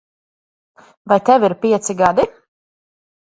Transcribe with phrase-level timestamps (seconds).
[1.09, 2.27] Vai tev ir pieci gadi?